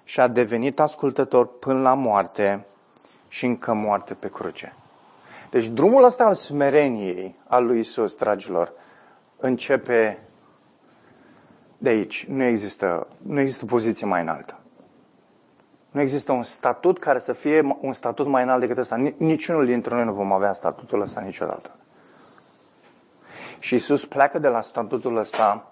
[0.03, 2.65] și a devenit ascultător până la moarte
[3.27, 4.75] și încă moarte pe cruce.
[5.51, 8.73] Deci drumul ăsta al smereniei al lui Isus, dragilor,
[9.37, 10.19] începe
[11.77, 12.25] de aici.
[12.25, 14.59] Nu există, nu există poziție mai înaltă.
[15.91, 19.13] Nu există un statut care să fie un statut mai înalt decât ăsta.
[19.17, 21.75] Niciunul dintre noi nu vom avea statutul ăsta niciodată.
[23.59, 25.71] Și Isus pleacă de la statutul ăsta,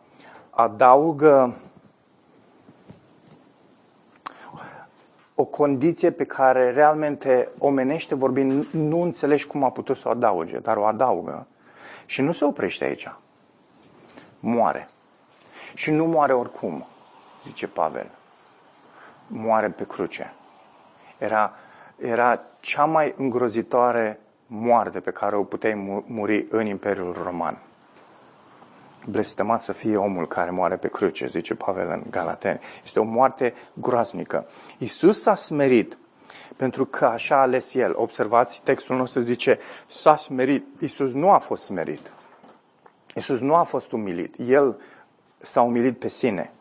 [0.49, 1.55] adaugă
[5.41, 10.58] o condiție pe care realmente omenește vorbind nu înțelegi cum a putut să o adauge,
[10.58, 11.47] dar o adaugă.
[12.06, 13.13] Și nu se oprește aici.
[14.39, 14.89] Moare.
[15.73, 16.88] Și nu moare oricum,
[17.43, 18.12] zice Pavel.
[19.28, 20.34] Moare pe cruce.
[21.17, 21.54] Era,
[21.97, 27.62] era cea mai îngrozitoare moarte pe care o puteai muri în Imperiul Roman.
[29.09, 32.59] Blestemat să fie omul care moare pe cruce, zice Pavel în Galateni.
[32.83, 34.47] Este o moarte groaznică.
[34.77, 35.97] Isus s-a smerit
[36.55, 37.93] pentru că așa a ales El.
[37.95, 40.65] Observați, textul nostru zice, s-a smerit.
[40.79, 42.11] Isus nu a fost smerit.
[43.15, 44.35] Isus nu a fost umilit.
[44.47, 44.79] El
[45.37, 46.51] s-a umilit pe sine.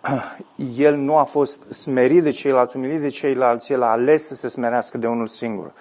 [0.76, 4.48] El nu a fost smerit de ceilalți, umilit de ceilalți, el a ales să se
[4.48, 5.72] smerească de unul singur.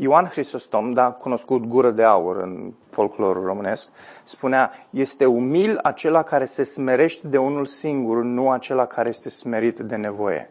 [0.00, 3.88] Ioan Hristostom, da, cunoscut gură de aur în folclorul românesc,
[4.24, 9.78] spunea, este umil acela care se smerește de unul singur, nu acela care este smerit
[9.78, 10.50] de nevoie.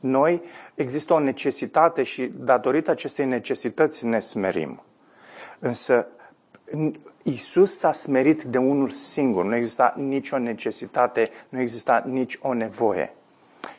[0.00, 0.42] Noi
[0.74, 4.82] există o necesitate și datorită acestei necesități ne smerim.
[5.58, 6.06] Însă
[7.22, 13.14] Isus s-a smerit de unul singur, nu exista nicio necesitate, nu exista nici o nevoie.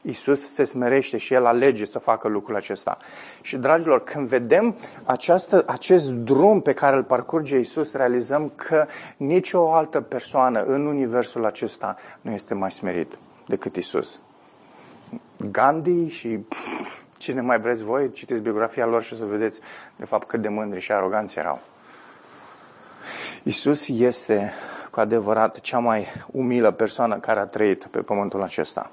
[0.02, 2.98] Isus se smerește și El alege să facă lucrul acesta.
[3.42, 8.86] Și, dragilor, când vedem această, acest drum pe care îl parcurge Isus, realizăm că
[9.18, 14.20] nicio altă persoană în universul acesta nu este mai smerit decât Isus.
[15.52, 19.60] Gandhi și pff, cine mai vreți voi, citiți biografia lor și o să vedeți,
[19.96, 21.60] de fapt, cât de mândri și aroganți erau.
[23.44, 24.54] Isus este
[24.92, 28.92] cu adevărat cea mai umilă persoană care a trăit pe pământul acesta.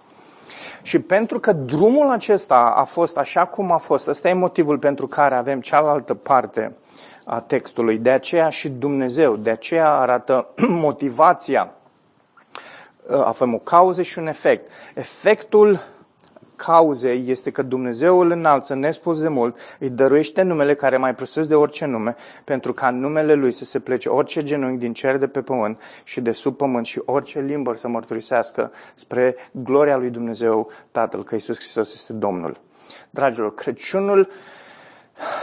[0.82, 5.06] Și pentru că drumul acesta a fost așa cum a fost, ăsta e motivul pentru
[5.06, 6.76] care avem cealaltă parte
[7.24, 7.98] a textului.
[7.98, 10.48] De aceea și Dumnezeu, de aceea arată
[10.86, 11.72] motivația.
[13.10, 14.70] Avem o cauză și un efect.
[14.94, 15.80] Efectul
[16.56, 21.46] cauzei este că Dumnezeu îl înalță nespus de mult, îi dăruiește numele care mai presus
[21.46, 25.16] de orice nume, pentru ca în numele Lui să se plece orice genunchi din cer
[25.16, 30.10] de pe pământ și de sub pământ și orice limbă să mărturisească spre gloria lui
[30.10, 32.60] Dumnezeu Tatăl, că Iisus Hristos este Domnul.
[33.10, 34.28] Dragilor, Crăciunul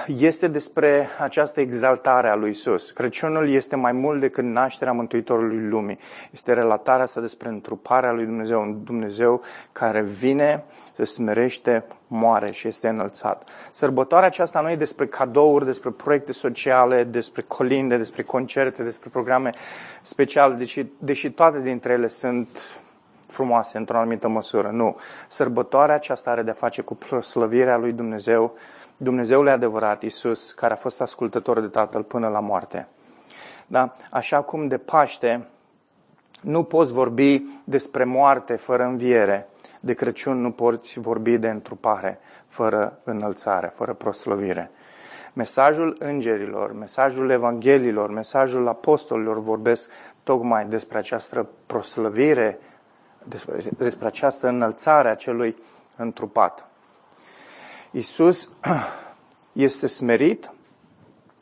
[0.08, 2.92] este despre această exaltare a lui Isus.
[2.92, 6.00] Crăciunul este mai mult decât nașterea Mântuitorului lumii.
[6.32, 10.64] Este relatarea asta despre întruparea lui Dumnezeu, un Dumnezeu care vine,
[10.96, 13.50] se smerește, moare și este înălțat.
[13.72, 19.52] Sărbătoarea aceasta nu e despre cadouri, despre proiecte sociale, despre colinde, despre concerte, despre programe
[20.02, 22.48] speciale, deși, deși toate dintre ele sunt
[23.28, 24.70] frumoase într-o anumită măsură.
[24.72, 24.98] Nu.
[25.28, 28.56] Sărbătoarea aceasta are de-a face cu slăvirea lui Dumnezeu,
[28.98, 32.88] Dumnezeul adevărat, Isus, care a fost ascultător de Tatăl până la moarte.
[33.68, 33.94] Da?
[34.12, 35.48] Așa cum de Paște
[36.42, 39.48] nu poți vorbi despre moarte fără înviere,
[39.80, 44.72] de Crăciun nu poți vorbi de întrupare fără înălțare, fără proslăvire.
[45.34, 49.90] Mesajul îngerilor, mesajul evanghelilor, mesajul apostolilor vorbesc
[50.24, 52.60] tocmai despre această proslăvire,
[53.24, 55.56] despre, despre această înălțare a celui
[55.96, 56.68] întrupat.
[57.96, 58.50] Isus
[59.54, 60.54] este smerit,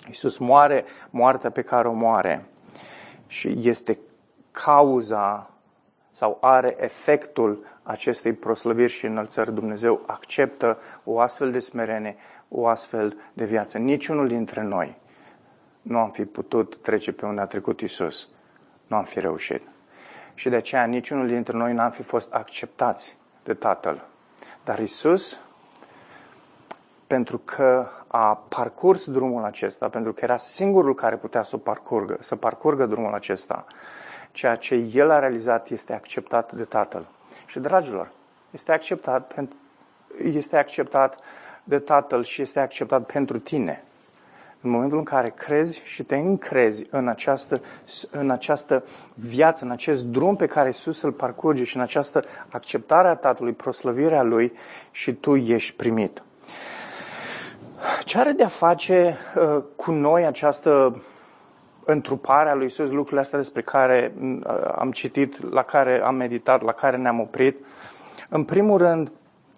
[0.10, 2.46] Isus moare moartea pe care o moare
[3.28, 4.00] și este
[4.52, 5.52] cauza
[6.12, 9.54] sau are efectul acestei proslăviri și înălțări.
[9.54, 12.16] Dumnezeu acceptă o astfel de smerenie,
[12.50, 13.78] o astfel de viață.
[13.78, 14.98] Niciunul dintre noi
[15.82, 18.28] nu am fi putut trece pe unde a trecut Isus.
[18.88, 19.62] Nu am fi reușit.
[20.34, 24.08] Și de aceea niciunul dintre noi n-am fi fost acceptați de Tatăl.
[24.64, 25.40] Dar Isus
[27.12, 32.36] pentru că a parcurs drumul acesta, pentru că era singurul care putea să parcurgă, să
[32.36, 33.66] parcurgă drumul acesta,
[34.32, 37.08] ceea ce el a realizat este acceptat de Tatăl.
[37.46, 38.12] Și, dragilor,
[38.52, 39.56] este acceptat, pentru,
[40.24, 41.20] este acceptat
[41.64, 43.84] de Tatăl și este acceptat pentru tine.
[44.62, 47.62] În momentul în care crezi și te încrezi în această,
[48.12, 48.84] în această
[49.16, 53.54] viață, în acest drum pe care Iisus îl parcurge și în această acceptare a Tatălui,
[53.54, 54.54] proslăvirea Lui
[54.92, 56.22] și tu ești primit.
[58.04, 61.02] Ce are de a face uh, cu noi această
[61.86, 64.40] întrupare a lui Isus, lucrurile astea despre care uh,
[64.76, 67.66] am citit, la care am meditat, la care ne-am oprit?
[68.30, 69.12] În primul rând,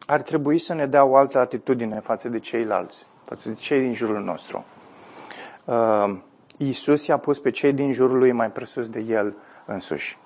[0.06, 3.94] ar trebui să ne dea o altă atitudine față de ceilalți, față de cei din
[3.94, 4.66] jurul nostru.
[5.66, 6.16] Uh,
[6.58, 10.18] Iisus i-a pus pe cei din jurul lui mai presus de el însuși.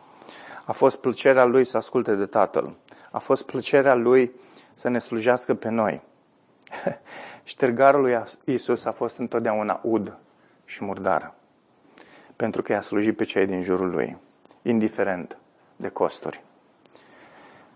[0.65, 2.77] A fost plăcerea lui să asculte de Tatăl.
[3.12, 4.31] A fost plăcerea lui
[4.73, 6.01] să ne slujească pe noi.
[7.43, 10.17] Ștergarul lui Isus a fost întotdeauna ud
[10.65, 11.34] și murdar,
[12.36, 14.17] pentru că i-a slujit pe cei din jurul lui,
[14.62, 15.38] indiferent
[15.75, 16.43] de costuri.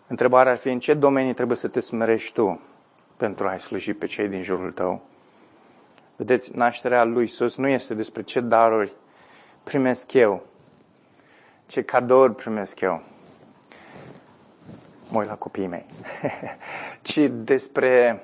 [0.07, 2.61] Întrebarea ar fi în ce domenii trebuie să te smerești tu
[3.17, 5.01] pentru a-i sluji pe cei din jurul tău.
[6.15, 8.95] Vedeți, nașterea lui Isus nu este despre ce daruri
[9.63, 10.43] primesc eu,
[11.65, 13.03] ce cadouri primesc eu.
[15.09, 15.85] Mă uit la copiii mei.
[17.01, 18.21] ci despre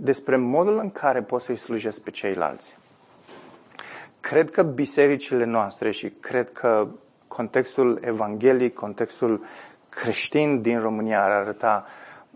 [0.00, 2.76] despre modul în care poți să-i slujesc pe ceilalți.
[4.20, 6.88] cred că bisericile noastre și cred că
[7.28, 9.44] contextul evanghelic, contextul
[9.88, 11.86] creștin din România ar arăta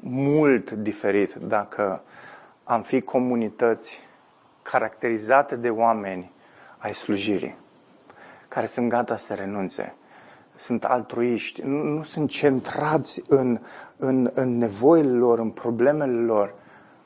[0.01, 2.03] mult diferit dacă
[2.65, 4.01] am fi comunități
[4.63, 6.33] caracterizate de oameni
[6.79, 7.57] ai slujirii,
[8.49, 9.95] care sunt gata să renunțe,
[10.55, 13.61] sunt altruiști, nu, nu sunt centrați în,
[13.97, 16.55] în, în nevoile lor, în problemele lor.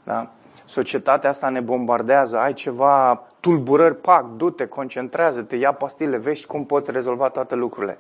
[0.05, 0.31] Da?
[0.67, 6.91] Societatea asta ne bombardează, ai ceva tulburări, pac, du-te, concentrează-te, ia pastile, vezi cum poți
[6.91, 7.99] rezolva toate lucrurile.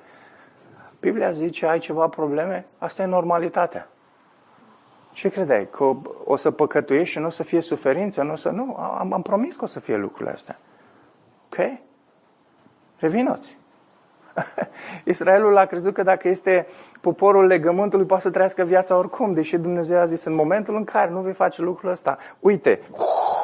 [1.00, 2.66] Biblia zice, ai ceva probleme?
[2.78, 3.88] Asta e normalitatea.
[5.12, 5.68] Ce credeai?
[5.70, 5.92] Că
[6.24, 8.22] o să păcătuiești și nu o să fie suferință?
[8.22, 8.50] Nu, o să...
[8.50, 10.58] nu am, am promis că o să fie lucrurile astea.
[11.46, 11.80] Ok?
[12.96, 13.58] Revinoți.
[15.04, 16.66] Israelul a crezut că dacă este
[17.00, 21.10] poporul legământului, poate să trăiască viața oricum, deși Dumnezeu a zis în momentul în care
[21.10, 22.80] nu vei face lucrul ăsta, uite,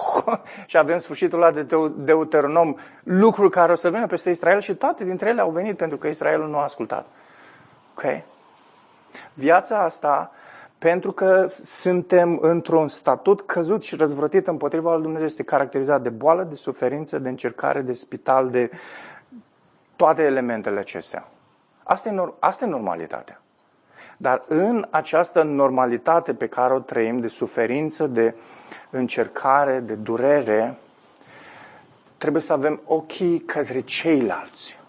[0.66, 1.66] și avem sfârșitul ăla de
[1.96, 5.98] Deuteronom, lucruri care o să vină peste Israel și toate dintre ele au venit pentru
[5.98, 7.06] că Israelul nu a ascultat.
[7.94, 8.22] Ok?
[9.34, 10.30] Viața asta,
[10.78, 16.42] pentru că suntem într-un statut căzut și răzvrătit împotriva lui Dumnezeu, este caracterizat de boală,
[16.42, 18.70] de suferință, de încercare, de spital, de
[19.96, 21.28] toate elementele acestea.
[21.82, 23.40] Asta e, asta e normalitatea.
[24.16, 28.34] Dar în această normalitate pe care o trăim de suferință, de
[28.90, 30.78] încercare, de durere,
[32.18, 34.80] trebuie să avem ochii către ceilalți.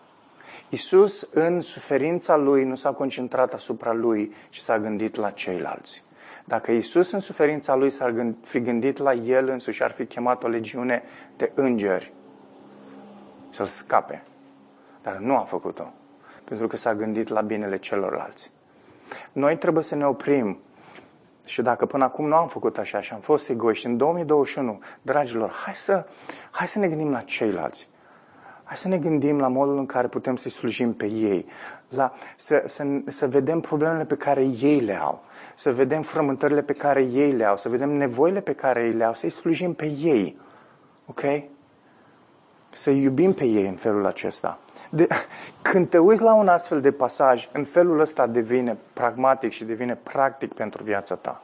[0.70, 6.04] Isus, în suferința lui, nu s-a concentrat asupra lui, ci s-a gândit la ceilalți.
[6.46, 10.48] Dacă Isus, în suferința lui, s-ar fi gândit la el însuși, ar fi chemat o
[10.48, 11.04] legiune
[11.38, 12.14] de îngeri
[13.50, 14.24] să-l scape.
[15.04, 15.94] Dar nu a făcut-o,
[16.44, 18.52] pentru că s-a gândit la binele celorlalți.
[19.32, 20.60] Noi trebuie să ne oprim
[21.46, 25.52] și dacă până acum nu am făcut așa și am fost egoiști, în 2021, dragilor,
[25.52, 26.06] hai să,
[26.52, 27.90] hai să ne gândim la ceilalți.
[28.64, 31.46] Hai să ne gândim la modul în care putem să-i slujim pe ei,
[31.90, 35.24] la, să, să, să vedem problemele pe care ei le au,
[35.56, 39.04] să vedem frământările pe care ei le au, să vedem nevoile pe care ei le
[39.04, 40.40] au, să-i slujim pe ei.
[41.06, 41.22] Ok?
[42.72, 44.60] Să iubim pe ei în felul acesta.
[44.96, 45.08] De,
[45.62, 49.96] când te uiți la un astfel de pasaj, în felul ăsta devine pragmatic și devine
[49.96, 51.42] practic pentru viața ta.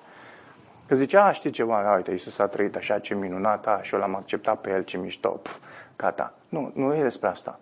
[0.88, 4.00] Că zicea, a, știi ceva, uite, Iisus a trăit așa, ce minunat, a, și eu
[4.00, 5.58] l-am acceptat pe el, ce mișto, pf,
[5.96, 6.34] gata.
[6.50, 7.60] Nu, nu e despre asta.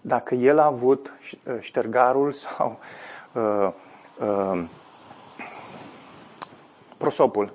[0.00, 1.12] Dacă el a avut
[1.46, 2.78] uh, ștergarul sau
[3.32, 3.72] uh,
[4.18, 4.64] uh,
[6.96, 7.52] prosopul,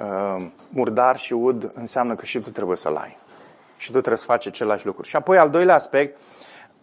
[0.00, 3.18] uh, murdar și ud, înseamnă că și tu trebuie să-l ai.
[3.76, 5.02] Și tu trebuie să faci același lucru.
[5.02, 6.18] Și apoi, al doilea aspect,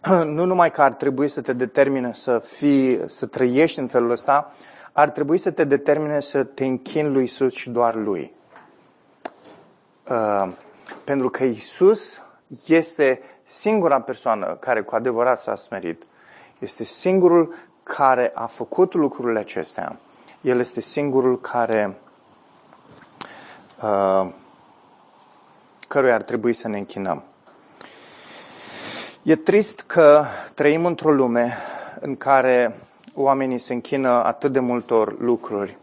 [0.36, 4.52] nu numai că ar trebui să te determine să fii, să trăiești în felul ăsta,
[4.92, 8.34] ar trebui să te determine să te închini lui Isus și doar lui.
[10.08, 10.52] Uh,
[11.04, 12.22] pentru că Isus
[12.66, 16.02] este singura persoană care cu adevărat s-a smerit.
[16.58, 19.98] Este singurul care a făcut lucrurile acestea.
[20.40, 21.98] El este singurul care
[23.82, 24.32] uh,
[25.88, 27.24] căruia ar trebui să ne închinăm.
[29.26, 30.24] E trist că
[30.54, 31.56] trăim într-o lume
[32.00, 32.74] în care
[33.14, 35.78] oamenii se închină atât de multor lucruri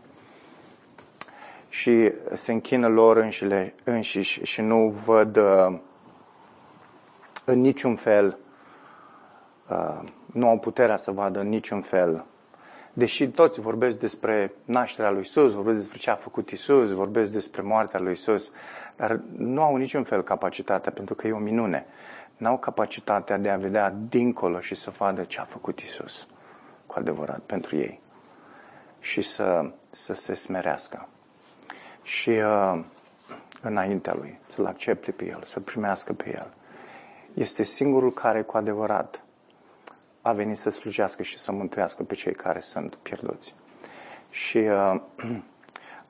[1.70, 5.80] și se închină lor înșile, înșiși și nu văd uh,
[7.46, 8.38] în niciun fel,
[9.70, 12.26] uh, nu au puterea să vadă în niciun fel.
[12.94, 17.62] Deși toți vorbesc despre nașterea lui Isus, vorbesc despre ce a făcut Isus, vorbesc despre
[17.62, 18.52] moartea lui Isus,
[18.96, 21.86] dar nu au niciun fel capacitatea, pentru că e o minune.
[22.38, 26.28] N-au capacitatea de a vedea dincolo și să vadă ce a făcut Isus
[26.86, 28.02] cu adevărat pentru ei
[29.00, 31.08] și să, să se smerească.
[32.02, 32.84] Și uh,
[33.62, 36.54] înaintea lui, să-l accepte pe el, să primească pe el.
[37.34, 39.24] Este singurul care cu adevărat
[40.22, 43.56] a venit să slujească și să mântuiască pe cei care sunt pierduți.
[44.30, 45.02] Și uh,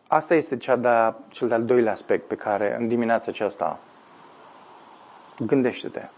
[0.07, 3.79] asta este cea de cel de-al doilea aspect pe care în dimineața aceasta
[5.39, 6.09] gândește-te.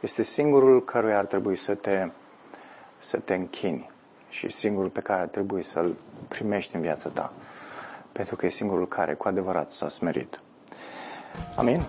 [0.00, 2.10] Este singurul căruia ar trebui să te,
[2.98, 3.90] să te închini
[4.28, 5.96] și singurul pe care ar trebui să-l
[6.28, 7.32] primești în viața ta.
[8.12, 10.40] Pentru că e singurul care cu adevărat s-a smerit.
[11.56, 11.82] Amin?